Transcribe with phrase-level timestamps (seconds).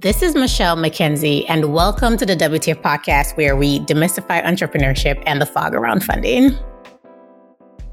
[0.00, 5.40] This is Michelle McKenzie, and welcome to the WTF podcast where we demystify entrepreneurship and
[5.40, 6.56] the fog around funding.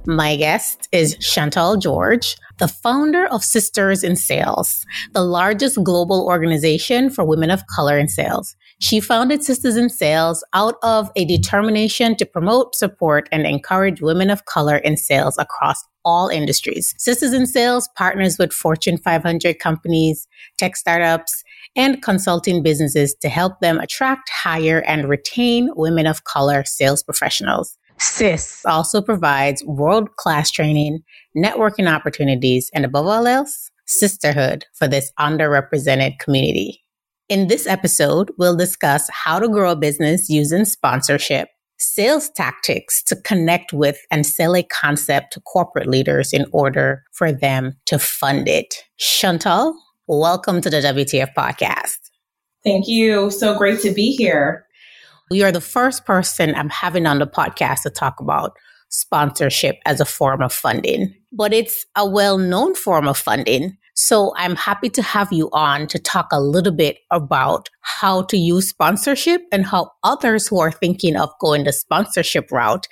[0.06, 7.10] My guest is Chantal George, the founder of Sisters in Sales, the largest global organization
[7.10, 8.56] for women of color in sales.
[8.80, 14.30] She founded Sisters in Sales out of a determination to promote, support, and encourage women
[14.30, 16.94] of color in sales across all industries.
[17.00, 20.28] Sisters in Sales partners with Fortune 500 companies,
[20.60, 21.44] tech startups,
[21.76, 27.78] and consulting businesses to help them attract, hire, and retain women of color sales professionals.
[27.98, 31.04] SIS also provides world class training,
[31.36, 36.82] networking opportunities, and above all else, sisterhood for this underrepresented community.
[37.30, 41.50] In this episode, we'll discuss how to grow a business using sponsorship,
[41.80, 47.32] sales tactics to connect with and sell a concept to corporate leaders in order for
[47.32, 48.84] them to fund it.
[48.98, 49.76] Chantal,
[50.08, 51.98] welcome to the WTF podcast.
[52.64, 53.32] Thank you.
[53.32, 54.66] So great to be here.
[55.32, 58.56] You are the first person I'm having on the podcast to talk about
[58.90, 63.78] sponsorship as a form of funding, but it's a well known form of funding.
[63.96, 68.38] So I'm happy to have you on to talk a little bit about how to
[68.38, 72.88] use sponsorship and how others who are thinking of going the sponsorship route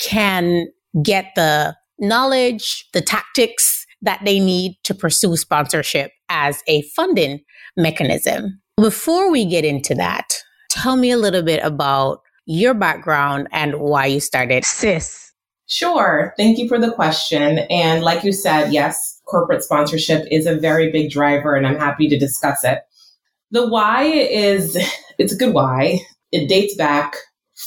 [0.00, 0.66] can
[1.02, 7.40] get the knowledge, the tactics that they need to pursue sponsorship as a funding
[7.76, 8.60] mechanism.
[8.76, 10.34] Before we get into that,
[10.68, 15.32] tell me a little bit about your background and why you started SIS.
[15.66, 16.32] Sure.
[16.36, 17.58] Thank you for the question.
[17.70, 22.08] And like you said, yes, corporate sponsorship is a very big driver, and I'm happy
[22.08, 22.80] to discuss it.
[23.50, 24.76] The why is,
[25.18, 26.00] it's a good why.
[26.30, 27.16] It dates back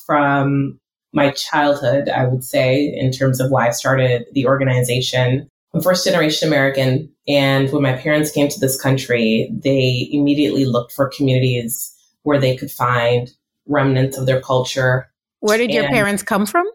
[0.05, 0.79] from
[1.13, 5.49] my childhood, I would say, in terms of why I started the organization.
[5.73, 7.11] I'm first generation American.
[7.29, 12.57] And when my parents came to this country, they immediately looked for communities where they
[12.57, 13.29] could find
[13.67, 15.07] remnants of their culture.
[15.41, 16.65] Where did your parents come from?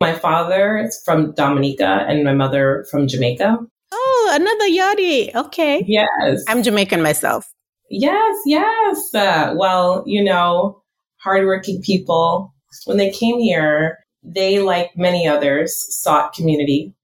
[0.00, 3.56] My father is from Dominica and my mother from Jamaica.
[3.92, 5.34] Oh, another Yardie.
[5.34, 5.82] Okay.
[5.86, 6.44] Yes.
[6.48, 7.50] I'm Jamaican myself.
[7.88, 9.14] Yes, yes.
[9.14, 10.82] Uh, well, you know,
[11.16, 12.52] hardworking people,
[12.84, 16.94] when they came here, they, like many others, sought community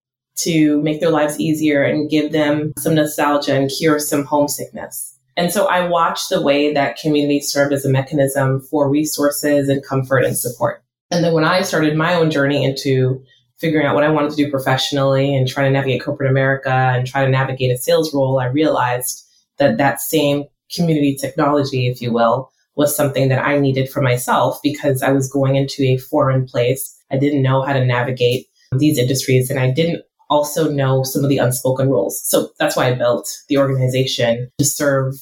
[0.42, 5.16] to make their lives easier and give them some nostalgia and cure some homesickness.
[5.36, 9.84] And so I watched the way that community served as a mechanism for resources and
[9.84, 10.82] comfort and support.
[11.10, 13.22] And then when I started my own journey into
[13.58, 17.06] figuring out what I wanted to do professionally and trying to navigate corporate America and
[17.06, 19.26] try to navigate a sales role, I realized
[19.58, 24.60] that that same community technology, if you will, was something that I needed for myself
[24.62, 26.96] because I was going into a foreign place.
[27.10, 28.46] I didn't know how to navigate
[28.78, 32.22] these industries and I didn't also know some of the unspoken rules.
[32.24, 35.14] So that's why I built the organization to serve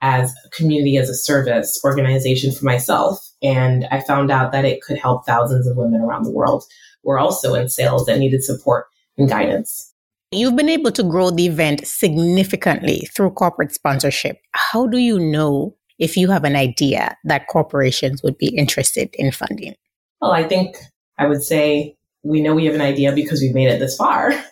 [0.00, 3.18] as a community as a service organization for myself.
[3.42, 6.64] And I found out that it could help thousands of women around the world
[7.02, 8.86] who are also in sales that needed support
[9.16, 9.94] and guidance.
[10.30, 14.38] You've been able to grow the event significantly through corporate sponsorship.
[14.52, 19.32] How do you know if you have an idea that corporations would be interested in
[19.32, 19.74] funding?
[20.20, 20.76] Well, I think
[21.16, 21.96] I would say
[22.28, 24.32] we know we have an idea because we've made it this far.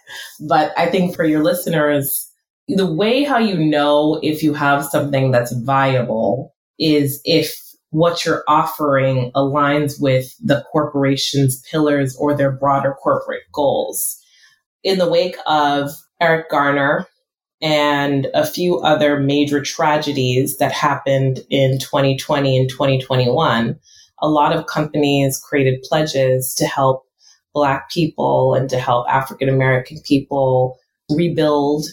[0.49, 2.31] But I think for your listeners,
[2.69, 7.55] the way how you know if you have something that's viable is if
[7.91, 14.17] what you're offering aligns with the corporation's pillars or their broader corporate goals.
[14.85, 17.07] In the wake of Eric Garner
[17.63, 23.79] and a few other major tragedies that happened in 2020 and 2021,
[24.21, 27.06] a lot of companies created pledges to help
[27.57, 30.79] Black people and to help African American people
[31.11, 31.87] rebuild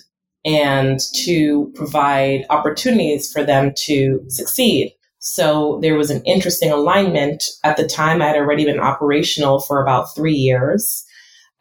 [0.43, 4.93] and to provide opportunities for them to succeed.
[5.19, 7.45] So there was an interesting alignment.
[7.63, 11.05] At the time, I had already been operational for about three years.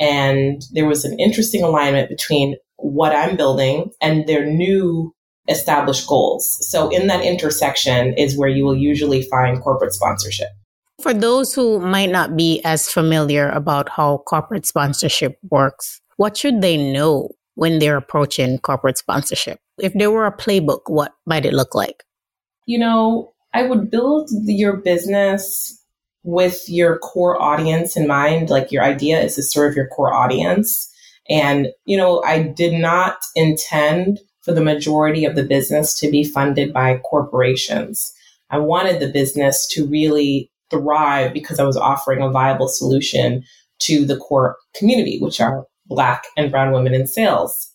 [0.01, 5.15] And there was an interesting alignment between what I'm building and their new
[5.49, 6.59] established goals.
[6.69, 10.49] So in that intersection is where you will usually find corporate sponsorship.
[11.03, 16.63] For those who might not be as familiar about how corporate sponsorship works, what should
[16.63, 19.59] they know when they're approaching corporate sponsorship?
[19.79, 22.05] If there were a playbook, what might it look like?
[22.67, 25.77] You know, I would build your business
[26.23, 28.49] with your core audience in mind.
[28.49, 30.89] Like your idea is to serve your core audience.
[31.29, 36.23] And, you know, I did not intend for the majority of the business to be
[36.23, 38.13] funded by corporations.
[38.51, 43.45] I wanted the business to really thrive because I was offering a viable solution
[43.81, 47.69] to the core community, which are Black and Brown women in sales.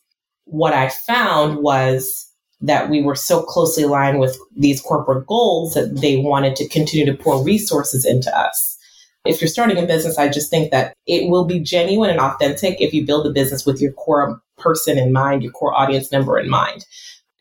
[0.45, 2.27] What I found was
[2.61, 7.05] that we were so closely aligned with these corporate goals that they wanted to continue
[7.05, 8.77] to pour resources into us.
[9.25, 12.81] If you're starting a business, I just think that it will be genuine and authentic
[12.81, 16.39] if you build a business with your core person in mind, your core audience member
[16.39, 16.85] in mind.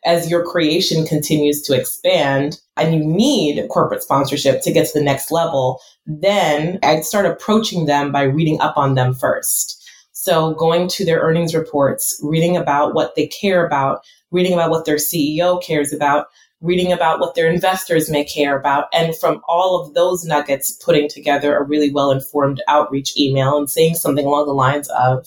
[0.07, 5.05] As your creation continues to expand and you need corporate sponsorship to get to the
[5.05, 9.83] next level, then I'd start approaching them by reading up on them first.
[10.13, 14.85] So going to their earnings reports, reading about what they care about, reading about what
[14.85, 16.27] their CEO cares about,
[16.61, 18.87] reading about what their investors may care about.
[18.93, 23.69] And from all of those nuggets, putting together a really well informed outreach email and
[23.69, 25.27] saying something along the lines of,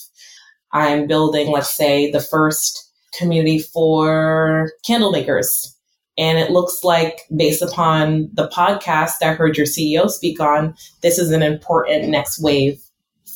[0.72, 5.76] I'm building, let's say, the first community for candle makers.
[6.18, 11.18] And it looks like, based upon the podcast I heard your CEO speak on, this
[11.18, 12.82] is an important next wave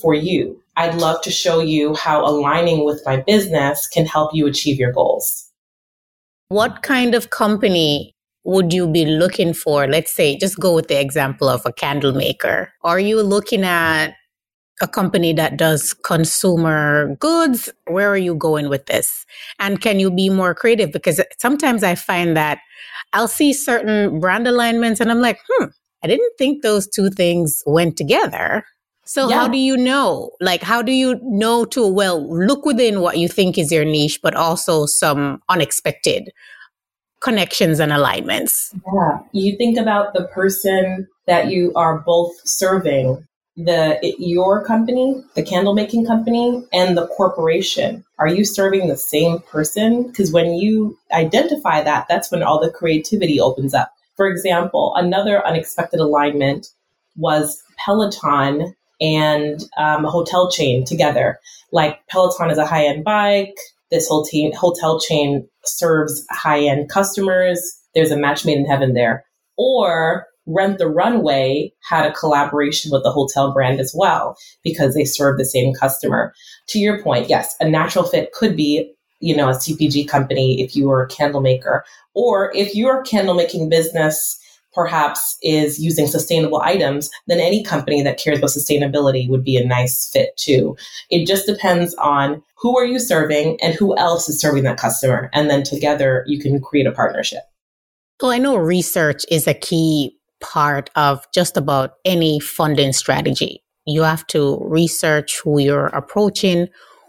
[0.02, 0.62] for you.
[0.76, 4.92] I'd love to show you how aligning with my business can help you achieve your
[4.92, 5.50] goals.
[6.50, 9.88] What kind of company would you be looking for?
[9.88, 12.74] Let's say, just go with the example of a candle maker.
[12.84, 14.14] Are you looking at
[14.82, 17.70] a company that does consumer goods?
[17.88, 19.26] Where are you going with this?
[19.60, 20.92] And can you be more creative?
[20.92, 22.60] Because sometimes I find that
[23.14, 25.66] I'll see certain brand alignments and I'm like, hmm,
[26.04, 28.66] I didn't think those two things went together.
[29.06, 29.42] So yeah.
[29.42, 30.32] how do you know?
[30.40, 34.20] Like, how do you know to, well, look within what you think is your niche,
[34.24, 36.32] but also some unexpected
[37.20, 38.74] connections and alignments?
[38.94, 39.20] Yeah.
[39.34, 45.74] You think about the person that you are both serving the your company, the candle
[45.74, 48.04] making company, and the corporation.
[48.18, 50.08] Are you serving the same person?
[50.08, 53.94] Because when you identify that, that's when all the creativity opens up.
[54.16, 56.68] For example, another unexpected alignment
[57.16, 61.40] was Peloton and um, a hotel chain together.
[61.72, 63.56] Like Peloton is a high end bike.
[63.92, 67.62] This hotel chain serves high end customers.
[67.94, 69.26] There's a match made in heaven there.
[69.58, 75.06] Or Rent the Runway had a collaboration with the hotel brand as well because they
[75.06, 76.34] serve the same customer.
[76.68, 80.76] To your point, yes, a natural fit could be, you know, a CPG company if
[80.76, 84.40] you were a candle maker, or if your candle making business
[84.74, 89.66] perhaps is using sustainable items, then any company that cares about sustainability would be a
[89.66, 90.76] nice fit too.
[91.10, 95.30] It just depends on who are you serving and who else is serving that customer.
[95.32, 97.44] And then together you can create a partnership.
[98.22, 103.64] Well, I know research is a key part of just about any funding strategy.
[103.86, 106.68] You have to research who you're approaching.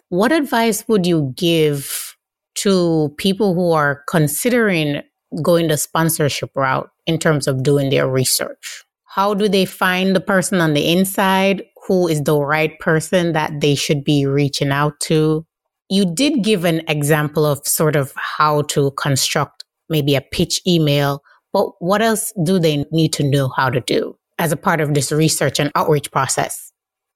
[0.09, 2.17] What advice would you give
[2.57, 5.03] to people who are considering
[5.43, 8.85] going the sponsorship route in terms of doing their research?
[9.05, 13.61] How do they find the person on the inside who is the right person that
[13.61, 15.47] they should be reaching out to?
[15.91, 21.23] You did give an example of sort of how to construct maybe a pitch email,
[21.55, 24.93] but what else do they need to know how to do as a part of
[24.93, 26.73] this research and outreach process?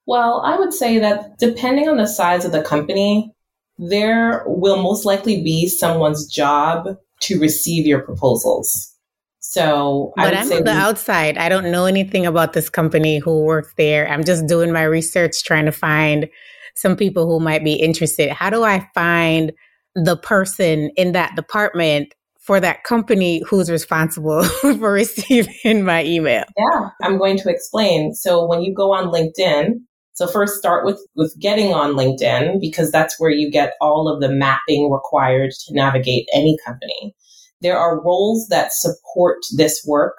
[0.07, 3.33] Well, I would say that depending on the size of the company,
[3.77, 6.87] there will most likely be someone's job
[7.23, 8.95] to receive your proposals.
[9.39, 11.37] So, but I'm on the outside.
[11.37, 14.07] I don't know anything about this company who works there.
[14.07, 16.29] I'm just doing my research, trying to find
[16.75, 18.29] some people who might be interested.
[18.31, 19.51] How do I find
[19.95, 22.13] the person in that department
[22.49, 26.45] for that company who's responsible for receiving my email?
[26.57, 28.15] Yeah, I'm going to explain.
[28.15, 29.73] So, when you go on LinkedIn,
[30.13, 34.19] so first start with, with getting on LinkedIn because that's where you get all of
[34.19, 37.13] the mapping required to navigate any company.
[37.61, 40.15] There are roles that support this work.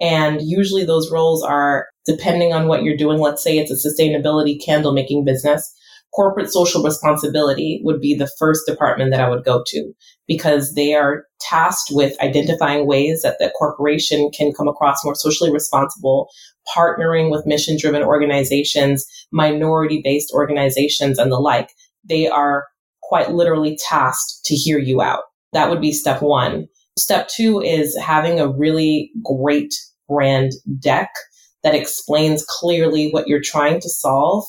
[0.00, 3.18] And usually those roles are depending on what you're doing.
[3.18, 5.70] Let's say it's a sustainability candle making business.
[6.14, 9.92] Corporate social responsibility would be the first department that I would go to
[10.26, 15.52] because they are tasked with identifying ways that the corporation can come across more socially
[15.52, 16.28] responsible,
[16.74, 21.70] partnering with mission driven organizations, minority based organizations, and the like.
[22.08, 22.64] They are
[23.02, 25.22] quite literally tasked to hear you out.
[25.52, 26.66] That would be step one.
[26.98, 29.74] Step two is having a really great
[30.08, 31.10] brand deck
[31.62, 34.44] that explains clearly what you're trying to solve,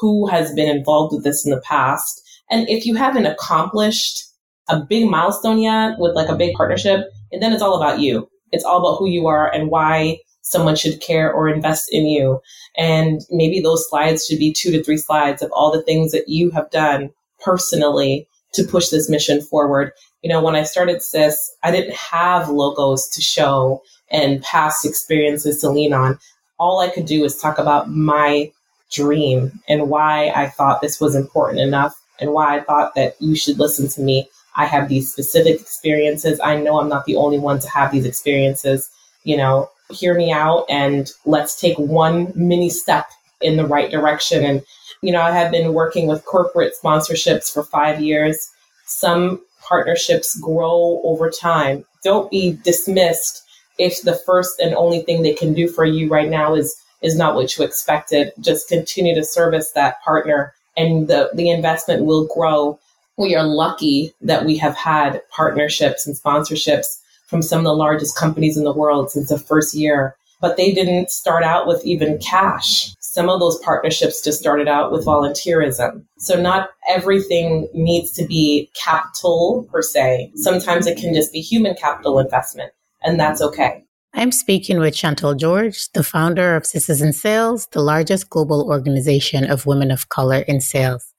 [0.00, 2.22] who has been involved with this in the past.
[2.50, 4.24] And if you haven't accomplished
[4.68, 8.28] a big milestone yet with like a big partnership, and then it's all about you.
[8.52, 12.40] It's all about who you are and why someone should care or invest in you.
[12.76, 16.28] And maybe those slides should be two to three slides of all the things that
[16.28, 17.10] you have done
[17.40, 19.92] personally to push this mission forward.
[20.22, 25.60] You know, when I started SIS, I didn't have logos to show and past experiences
[25.60, 26.18] to lean on.
[26.58, 28.52] All I could do is talk about my
[28.94, 33.34] dream and why I thought this was important enough and why I thought that you
[33.34, 34.28] should listen to me.
[34.56, 36.40] I have these specific experiences.
[36.42, 38.88] I know I'm not the only one to have these experiences.
[39.24, 43.06] You know, hear me out and let's take one mini step
[43.40, 44.44] in the right direction.
[44.44, 44.62] And,
[45.02, 48.48] you know, I have been working with corporate sponsorships for five years.
[48.86, 51.84] Some partnerships grow over time.
[52.02, 53.42] Don't be dismissed
[53.78, 57.16] if the first and only thing they can do for you right now is is
[57.16, 58.32] not what you expected.
[58.40, 62.78] Just continue to service that partner and the, the investment will grow.
[63.16, 68.16] We are lucky that we have had partnerships and sponsorships from some of the largest
[68.16, 72.18] companies in the world since the first year, but they didn't start out with even
[72.18, 72.94] cash.
[73.00, 76.04] Some of those partnerships just started out with volunteerism.
[76.18, 80.32] So not everything needs to be capital per se.
[80.34, 83.84] Sometimes it can just be human capital investment, and that's okay.
[84.16, 89.50] I'm speaking with Chantal George, the founder of Sisters in Sales, the largest global organization
[89.50, 91.12] of women of color in sales.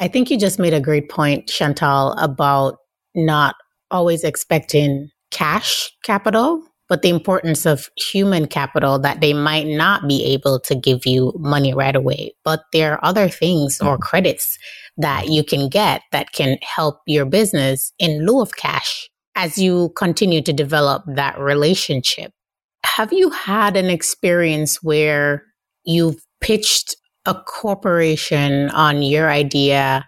[0.00, 2.78] I think you just made a great point, Chantal, about
[3.14, 3.54] not
[3.92, 10.24] always expecting cash capital, but the importance of human capital that they might not be
[10.24, 12.34] able to give you money right away.
[12.42, 14.02] But there are other things or mm-hmm.
[14.02, 14.58] credits
[14.96, 19.90] that you can get that can help your business in lieu of cash as you
[19.96, 22.32] continue to develop that relationship.
[22.84, 25.44] Have you had an experience where
[25.84, 30.04] you've pitched a corporation on your idea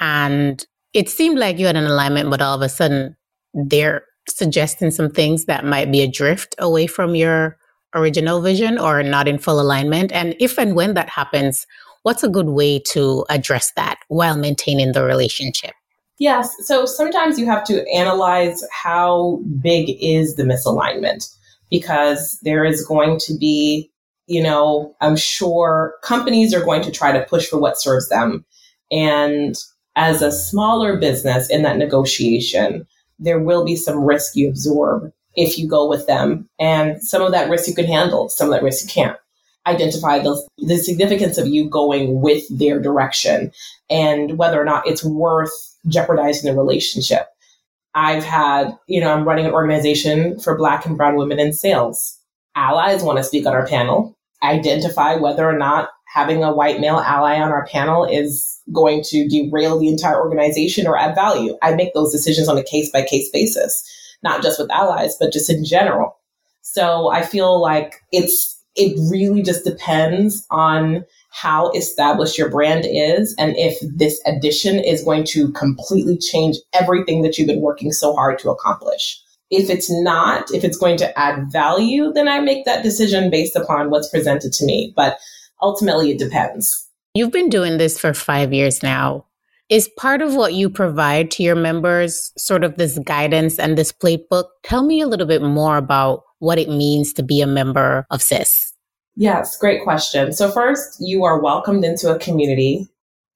[0.00, 3.16] and it seemed like you had an alignment, but all of a sudden
[3.54, 7.56] they're suggesting some things that might be adrift away from your
[7.94, 10.12] original vision or not in full alignment?
[10.12, 11.66] And if and when that happens,
[12.02, 15.72] what's a good way to address that while maintaining the relationship?
[16.18, 16.54] Yes.
[16.66, 21.32] So sometimes you have to analyze how big is the misalignment
[21.70, 23.90] because there is going to be,
[24.26, 28.44] you know, I'm sure companies are going to try to push for what serves them.
[28.90, 29.56] And
[29.94, 32.86] as a smaller business in that negotiation,
[33.18, 36.48] there will be some risk you absorb if you go with them.
[36.58, 39.16] And some of that risk you can handle, some of that risk you can't.
[39.66, 43.52] Identify the, the significance of you going with their direction
[43.90, 47.26] and whether or not it's worth jeopardizing the relationship.
[47.94, 52.18] I've had, you know, I'm running an organization for Black and Brown women in sales.
[52.54, 56.98] Allies want to speak on our panel, identify whether or not having a white male
[56.98, 61.56] ally on our panel is going to derail the entire organization or add value.
[61.62, 63.82] I make those decisions on a case by case basis,
[64.22, 66.16] not just with allies, but just in general.
[66.62, 71.04] So I feel like it's, it really just depends on
[71.40, 77.22] how established your brand is and if this addition is going to completely change everything
[77.22, 79.20] that you've been working so hard to accomplish.
[79.50, 83.56] If it's not, if it's going to add value, then I make that decision based
[83.56, 84.92] upon what's presented to me.
[84.94, 85.18] But
[85.62, 86.86] ultimately, it depends.
[87.14, 89.24] You've been doing this for five years now.
[89.70, 93.92] Is part of what you provide to your members sort of this guidance and this
[93.92, 94.46] playbook?
[94.64, 98.22] Tell me a little bit more about what it means to be a member of
[98.22, 98.67] SIS.
[99.20, 100.32] Yes, great question.
[100.32, 102.86] So, first, you are welcomed into a community.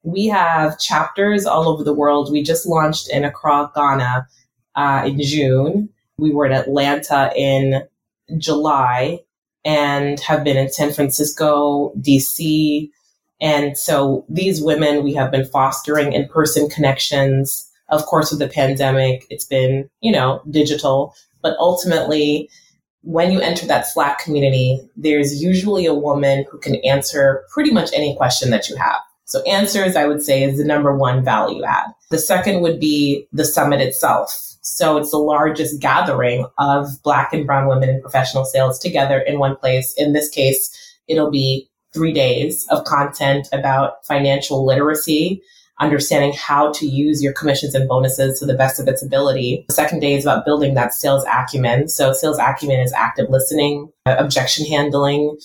[0.04, 2.30] We have chapters all over the world.
[2.30, 4.28] We just launched in Accra, Ghana
[4.76, 5.88] uh, in June.
[6.18, 7.82] We were in Atlanta in
[8.38, 9.24] July
[9.64, 12.88] and have been in San Francisco, DC.
[13.40, 17.68] And so these women, we have been fostering in person connections.
[17.88, 21.12] Of course, with the pandemic, it's been, you know, digital,
[21.42, 22.48] but ultimately
[23.02, 27.90] when you enter that Slack community, there's usually a woman who can answer pretty much
[27.92, 29.00] any question that you have.
[29.24, 31.86] So answers, I would say, is the number one value add.
[32.10, 34.30] The second would be the summit itself.
[34.62, 39.38] So it's the largest gathering of Black and Brown women in professional sales together in
[39.38, 39.94] one place.
[39.96, 40.70] In this case,
[41.08, 45.42] it'll be three days of content about financial literacy,
[45.82, 49.64] understanding how to use your commissions and bonuses to the best of its ability.
[49.68, 51.88] The second day is about building that sales acumen.
[51.88, 55.36] So sales acumen is active listening, objection handling,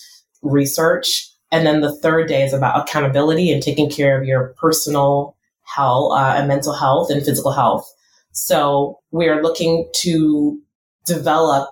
[0.42, 1.28] research.
[1.50, 6.12] And then the third day is about accountability and taking care of your personal health
[6.12, 7.92] uh, and mental health and physical health.
[8.32, 10.60] So we're looking to
[11.04, 11.68] develop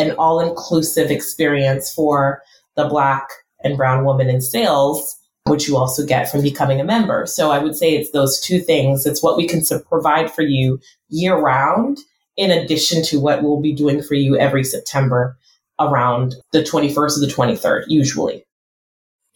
[0.00, 2.42] an all inclusive experience for
[2.74, 3.28] the Black
[3.62, 5.16] and Brown woman in sales
[5.48, 7.26] which you also get from becoming a member.
[7.26, 9.06] So I would say it's those two things.
[9.06, 11.98] It's what we can provide for you year round,
[12.36, 15.36] in addition to what we'll be doing for you every September
[15.80, 18.44] around the 21st or the 23rd, usually.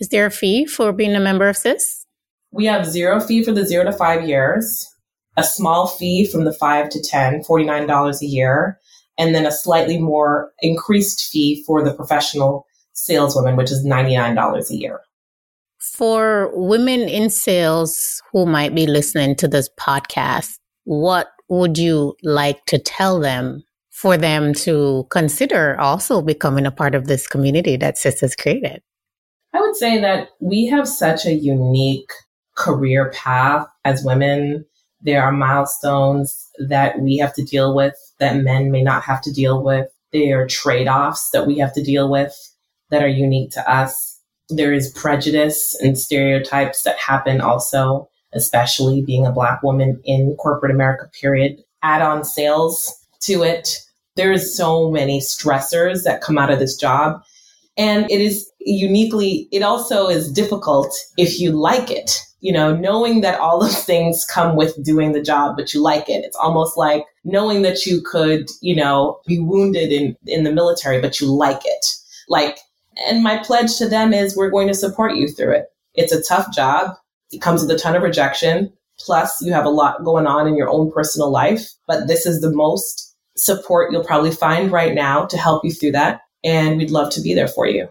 [0.00, 2.06] Is there a fee for being a member of SIS?
[2.50, 4.88] We have zero fee for the zero to five years,
[5.36, 8.78] a small fee from the five to 10, $49 a year,
[9.18, 14.76] and then a slightly more increased fee for the professional saleswoman, which is $99 a
[14.76, 15.00] year.
[15.82, 22.64] For women in sales who might be listening to this podcast, what would you like
[22.66, 27.98] to tell them for them to consider also becoming a part of this community that
[27.98, 28.80] SIS has created?
[29.52, 32.12] I would say that we have such a unique
[32.56, 34.64] career path as women.
[35.00, 39.32] There are milestones that we have to deal with that men may not have to
[39.32, 39.88] deal with.
[40.12, 42.34] There are trade offs that we have to deal with
[42.90, 44.11] that are unique to us.
[44.54, 50.72] There is prejudice and stereotypes that happen also, especially being a Black woman in corporate
[50.72, 51.56] America, period.
[51.82, 53.78] Add on sales to it.
[54.14, 57.22] There's so many stressors that come out of this job.
[57.78, 62.20] And it is uniquely, it also is difficult if you like it.
[62.40, 66.08] You know, knowing that all those things come with doing the job, but you like
[66.08, 66.24] it.
[66.24, 71.00] It's almost like knowing that you could, you know, be wounded in, in the military,
[71.00, 71.86] but you like it.
[72.28, 72.58] Like,
[73.06, 75.66] and my pledge to them is we're going to support you through it.
[75.94, 76.94] It's a tough job.
[77.30, 78.72] It comes with a ton of rejection.
[79.00, 82.40] Plus, you have a lot going on in your own personal life, but this is
[82.40, 86.20] the most support you'll probably find right now to help you through that.
[86.44, 87.88] And we'd love to be there for you.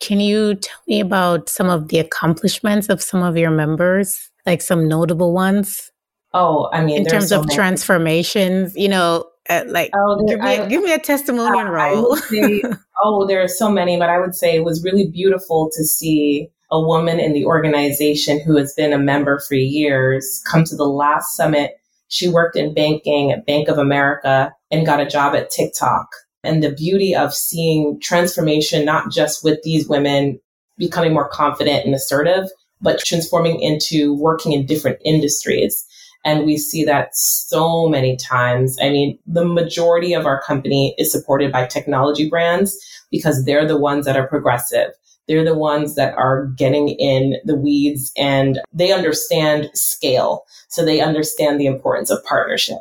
[0.00, 4.62] Can you tell me about some of the accomplishments of some of your members, like
[4.62, 5.90] some notable ones?
[6.32, 7.56] Oh, I mean, in terms so of many.
[7.56, 12.16] transformations, you know, uh, like oh, there, give, me, I, give me a testimonial role.
[12.16, 12.62] Say,
[13.04, 16.50] oh, there are so many, but I would say it was really beautiful to see
[16.70, 20.88] a woman in the organization who has been a member for years come to the
[20.88, 21.72] last summit.
[22.08, 26.08] She worked in banking at Bank of America and got a job at TikTok.
[26.42, 30.40] And the beauty of seeing transformation, not just with these women
[30.76, 32.48] becoming more confident and assertive,
[32.80, 35.86] but transforming into working in different industries.
[36.24, 38.76] And we see that so many times.
[38.80, 42.76] I mean, the majority of our company is supported by technology brands
[43.10, 44.88] because they're the ones that are progressive.
[45.28, 50.44] They're the ones that are getting in the weeds and they understand scale.
[50.68, 52.78] So they understand the importance of partnership.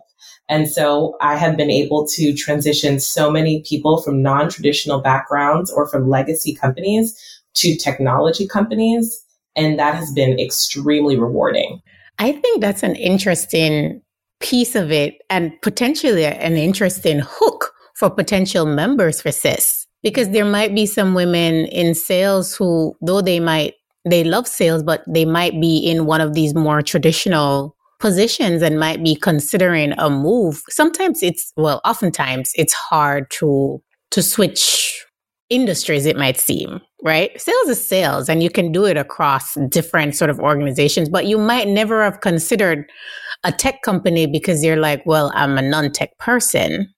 [0.50, 5.88] And so I have been able to transition so many people from non-traditional backgrounds or
[5.88, 7.18] from legacy companies
[7.56, 9.24] to technology companies.
[9.56, 11.82] And that has been extremely rewarding.
[12.20, 14.02] I think that's an interesting
[14.40, 20.46] piece of it and potentially an interesting hook for potential members for SIS because there
[20.46, 25.26] might be some women in sales who, though they might, they love sales, but they
[25.26, 30.62] might be in one of these more traditional positions and might be considering a move.
[30.70, 35.06] Sometimes it's, well, oftentimes it's hard to, to switch
[35.50, 37.40] industries, it might seem, right?
[37.40, 41.38] Sales is sales and you can do it across different sort of organizations, but you
[41.38, 42.90] might never have considered
[43.44, 46.92] a tech company because you're like, well, I'm a non tech person.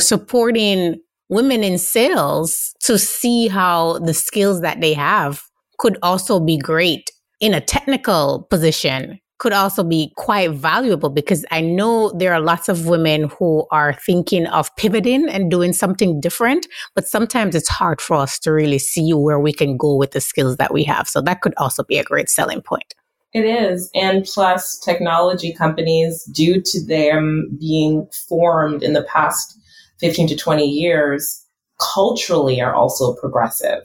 [0.00, 5.40] Supporting women in sales to see how the skills that they have
[5.78, 11.60] could also be great in a technical position could also be quite valuable because I
[11.60, 16.66] know there are lots of women who are thinking of pivoting and doing something different,
[16.94, 20.20] but sometimes it's hard for us to really see where we can go with the
[20.22, 21.06] skills that we have.
[21.06, 22.94] So that could also be a great selling point.
[23.34, 23.90] It is.
[23.94, 29.58] And plus, technology companies, due to them being formed in the past
[30.00, 31.44] 15 to 20 years,
[31.78, 33.82] culturally are also progressive.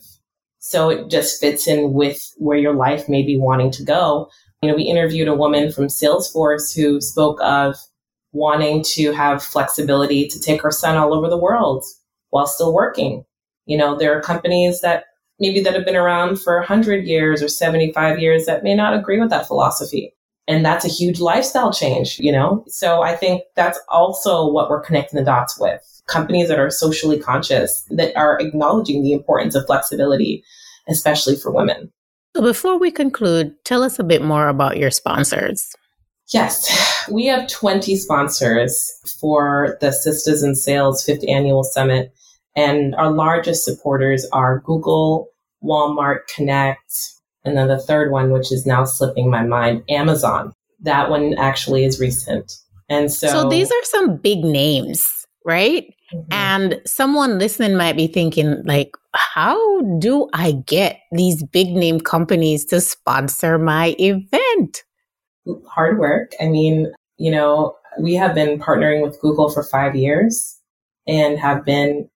[0.60, 4.30] So it just fits in with where your life may be wanting to go.
[4.62, 7.78] You know, we interviewed a woman from Salesforce who spoke of
[8.34, 11.86] wanting to have flexibility to take her son all over the world
[12.30, 13.24] while still working.
[13.65, 15.06] You know, there are companies that
[15.39, 19.19] maybe that have been around for 100 years or 75 years that may not agree
[19.19, 20.13] with that philosophy.
[20.48, 22.65] And that's a huge lifestyle change, you know?
[22.67, 25.82] So I think that's also what we're connecting the dots with.
[26.08, 30.43] Companies that are socially conscious, that are acknowledging the importance of flexibility,
[30.88, 31.91] especially for women.
[32.39, 35.75] So before we conclude, tell us a bit more about your sponsors.
[36.34, 42.13] Yes, we have 20 sponsors for the Sisters in Sales fifth annual summit.
[42.56, 45.28] And our largest supporters are Google,
[45.62, 47.12] Walmart, Connect,
[47.43, 50.54] and then the third one, which is now slipping my mind, Amazon.
[50.80, 52.54] That one actually is recent.
[52.88, 55.93] And so, so these are some big names, right?
[56.13, 56.28] Mm-hmm.
[56.32, 62.65] And someone listening might be thinking, like, how do I get these big name companies
[62.65, 64.84] to sponsor my event?
[65.67, 66.34] Hard work.
[66.39, 70.60] I mean, you know, we have been partnering with Google for five years
[71.08, 72.10] and have been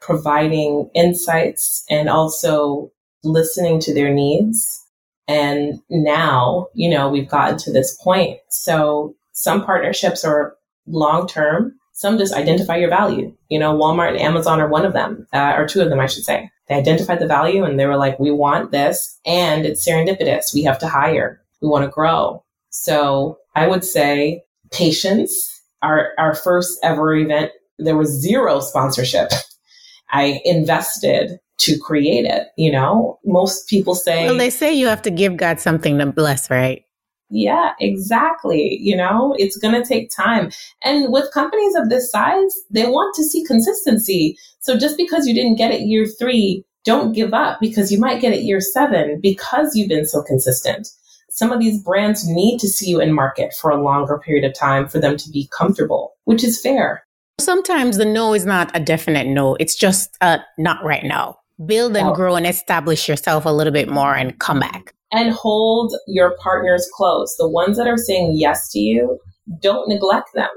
[0.00, 2.90] providing insights and also
[3.22, 4.84] listening to their needs.
[5.28, 8.38] And now, you know, we've gotten to this point.
[8.48, 13.34] So some partnerships are long term Some just identify your value.
[13.48, 16.06] You know, Walmart and Amazon are one of them, uh, or two of them, I
[16.06, 16.50] should say.
[16.68, 20.54] They identified the value and they were like, we want this and it's serendipitous.
[20.54, 21.42] We have to hire.
[21.60, 22.44] We want to grow.
[22.70, 25.50] So I would say patience.
[25.82, 29.30] Our, our first ever event, there was zero sponsorship.
[30.10, 32.48] I invested to create it.
[32.56, 36.06] You know, most people say, well, they say you have to give God something to
[36.06, 36.84] bless, right?
[37.34, 38.78] Yeah, exactly.
[38.78, 40.50] You know, it's going to take time.
[40.84, 44.36] And with companies of this size, they want to see consistency.
[44.60, 48.20] So just because you didn't get it year three, don't give up because you might
[48.20, 50.88] get it year seven because you've been so consistent.
[51.30, 54.52] Some of these brands need to see you in market for a longer period of
[54.54, 57.02] time for them to be comfortable, which is fair.
[57.40, 59.54] Sometimes the no is not a definite no.
[59.54, 61.38] It's just a not right now.
[61.64, 62.14] Build and oh.
[62.14, 66.88] grow and establish yourself a little bit more and come back and hold your partners
[66.94, 67.36] close.
[67.36, 69.20] The ones that are saying yes to you,
[69.60, 70.48] don't neglect them.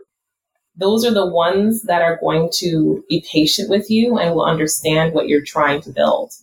[0.77, 5.13] Those are the ones that are going to be patient with you and will understand
[5.13, 6.33] what you're trying to build.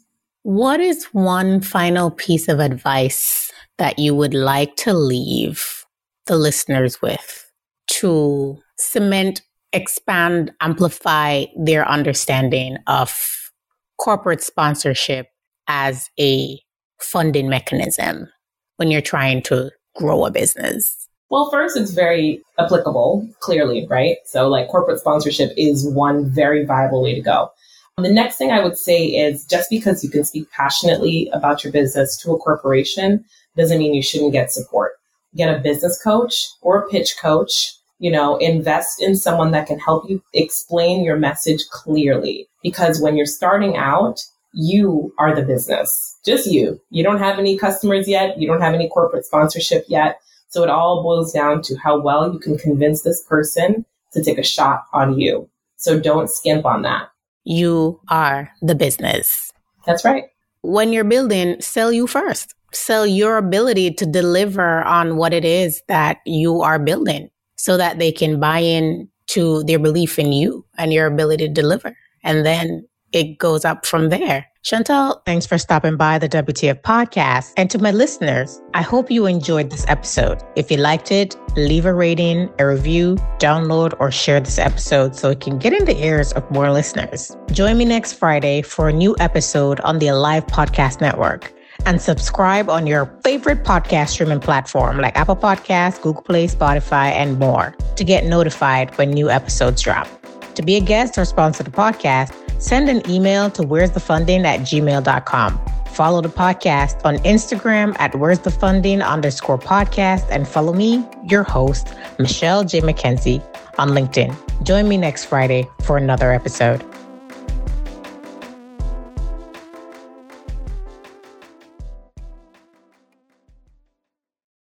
[0.43, 5.85] What is one final piece of advice that you would like to leave
[6.27, 7.51] the listeners with
[7.89, 13.51] to cement, expand, amplify their understanding of
[13.99, 15.29] corporate sponsorship
[15.69, 16.59] as a
[17.03, 18.29] funding mechanism
[18.77, 21.09] when you're trying to grow a business?
[21.31, 24.19] Well, first, it's very applicable, clearly, right?
[24.27, 27.51] So, like, corporate sponsorship is one very viable way to go.
[27.99, 31.73] The next thing I would say is just because you can speak passionately about your
[31.73, 33.25] business to a corporation
[33.57, 34.93] doesn't mean you shouldn't get support.
[35.37, 37.75] Get a business coach or a pitch coach.
[37.99, 42.49] You know, invest in someone that can help you explain your message clearly.
[42.63, 46.81] Because when you're starting out, you are the business, just you.
[46.91, 48.39] You don't have any customers yet.
[48.39, 50.21] You don't have any corporate sponsorship yet.
[50.49, 54.39] So it all boils down to how well you can convince this person to take
[54.39, 55.49] a shot on you.
[55.77, 57.09] So don't skimp on that.
[57.45, 59.51] You are the business.
[59.87, 60.25] That's right.
[60.61, 62.55] When you're building, sell you first.
[62.73, 67.99] Sell your ability to deliver on what it is that you are building so that
[67.99, 71.97] they can buy in to their belief in you and your ability to deliver.
[72.23, 74.47] And then it goes up from there.
[74.63, 77.53] Chantal, thanks for stopping by the WTF podcast.
[77.57, 80.41] And to my listeners, I hope you enjoyed this episode.
[80.55, 85.31] If you liked it, leave a rating, a review, download, or share this episode so
[85.31, 87.37] it can get in the ears of more listeners.
[87.51, 91.53] Join me next Friday for a new episode on the Alive Podcast Network.
[91.85, 97.41] And subscribe on your favorite podcast streaming platform like Apple Podcasts, Google Play, Spotify, and
[97.41, 100.07] more to get notified when new episodes drop.
[100.55, 104.47] To be a guest or sponsor the podcast, send an email to where's the funding
[104.47, 105.61] at gmail.com.
[105.87, 111.43] Follow the podcast on Instagram at where's the funding underscore podcast and follow me, your
[111.43, 112.81] host, Michelle J.
[112.81, 113.45] McKenzie,
[113.79, 114.35] on LinkedIn.
[114.65, 116.83] Join me next Friday for another episode.